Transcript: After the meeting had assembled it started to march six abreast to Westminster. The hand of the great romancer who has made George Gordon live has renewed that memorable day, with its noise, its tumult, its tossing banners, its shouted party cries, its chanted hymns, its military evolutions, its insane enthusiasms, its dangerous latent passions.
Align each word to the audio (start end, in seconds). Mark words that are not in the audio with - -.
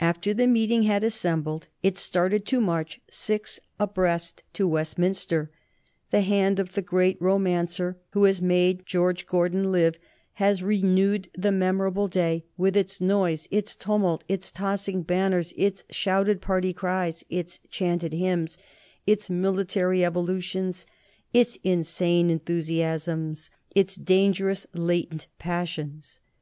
After 0.00 0.34
the 0.34 0.46
meeting 0.46 0.82
had 0.82 1.02
assembled 1.02 1.66
it 1.82 1.96
started 1.96 2.44
to 2.44 2.60
march 2.60 3.00
six 3.08 3.58
abreast 3.80 4.42
to 4.52 4.68
Westminster. 4.68 5.50
The 6.10 6.20
hand 6.20 6.60
of 6.60 6.74
the 6.74 6.82
great 6.82 7.16
romancer 7.22 7.96
who 8.10 8.24
has 8.24 8.42
made 8.42 8.84
George 8.84 9.26
Gordon 9.26 9.72
live 9.72 9.94
has 10.34 10.62
renewed 10.62 11.30
that 11.34 11.50
memorable 11.52 12.06
day, 12.06 12.44
with 12.58 12.76
its 12.76 13.00
noise, 13.00 13.48
its 13.50 13.74
tumult, 13.74 14.24
its 14.28 14.52
tossing 14.52 15.00
banners, 15.04 15.54
its 15.56 15.84
shouted 15.88 16.42
party 16.42 16.74
cries, 16.74 17.24
its 17.30 17.58
chanted 17.70 18.12
hymns, 18.12 18.58
its 19.06 19.30
military 19.30 20.04
evolutions, 20.04 20.84
its 21.32 21.56
insane 21.64 22.28
enthusiasms, 22.28 23.48
its 23.74 23.94
dangerous 23.96 24.66
latent 24.74 25.28
passions. 25.38 26.20